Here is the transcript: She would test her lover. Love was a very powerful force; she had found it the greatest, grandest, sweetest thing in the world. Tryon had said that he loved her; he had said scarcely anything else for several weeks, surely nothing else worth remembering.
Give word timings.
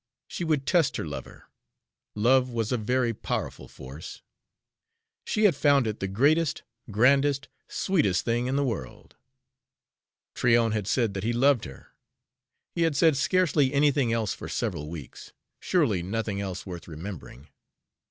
She 0.27 0.43
would 0.43 0.65
test 0.65 0.97
her 0.97 1.05
lover. 1.05 1.45
Love 2.15 2.49
was 2.49 2.71
a 2.71 2.77
very 2.77 3.13
powerful 3.13 3.67
force; 3.67 4.23
she 5.27 5.43
had 5.43 5.55
found 5.55 5.85
it 5.85 5.99
the 5.99 6.07
greatest, 6.07 6.63
grandest, 6.89 7.49
sweetest 7.67 8.25
thing 8.25 8.47
in 8.47 8.55
the 8.55 8.63
world. 8.63 9.15
Tryon 10.33 10.71
had 10.71 10.87
said 10.87 11.13
that 11.13 11.23
he 11.23 11.33
loved 11.33 11.65
her; 11.65 11.93
he 12.73 12.81
had 12.81 12.95
said 12.95 13.15
scarcely 13.15 13.71
anything 13.75 14.11
else 14.11 14.33
for 14.33 14.49
several 14.49 14.89
weeks, 14.89 15.33
surely 15.59 16.01
nothing 16.01 16.41
else 16.41 16.65
worth 16.65 16.87
remembering. 16.87 17.49